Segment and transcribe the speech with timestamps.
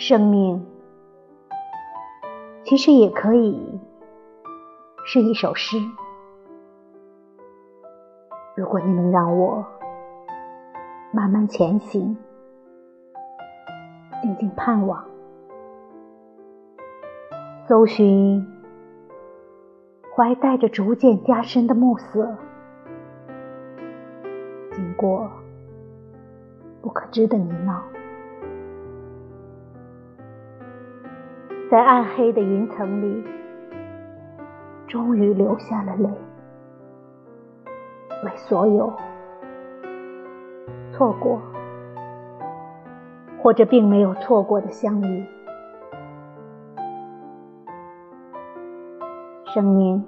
[0.00, 0.64] 生命
[2.64, 3.78] 其实也可以
[5.04, 5.76] 是一首诗。
[8.56, 9.62] 如果你能让我
[11.12, 12.16] 慢慢前行，
[14.22, 15.04] 静静盼望，
[17.68, 18.42] 搜寻
[20.16, 22.38] 怀带着逐渐加深的暮色，
[24.72, 25.30] 经过
[26.80, 27.82] 不可知的泥淖，
[31.70, 33.24] 在暗黑的云层里，
[34.88, 36.10] 终于流下了泪。
[38.24, 38.92] 为所有
[40.90, 41.40] 错过
[43.40, 45.24] 或者并没有错过的相遇，
[49.54, 50.04] 生命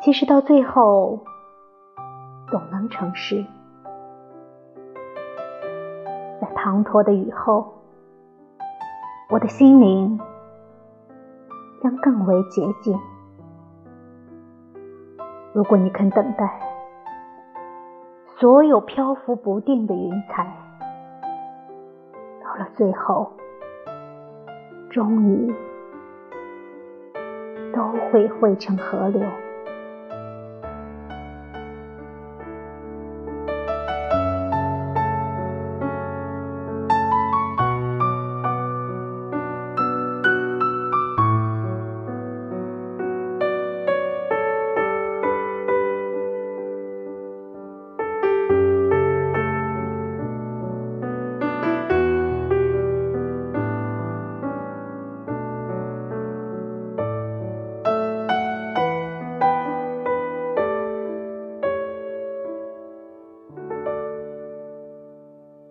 [0.00, 1.20] 其实到最后
[2.48, 3.44] 总能成事。
[6.40, 7.74] 在滂沱的雨后，
[9.30, 10.18] 我的心灵
[11.80, 12.98] 将更为洁净。
[15.52, 16.60] 如果你肯等待，
[18.38, 20.52] 所有漂浮不定的云彩，
[22.42, 23.30] 到了最后，
[24.90, 25.54] 终于
[27.72, 29.22] 都会汇成河流。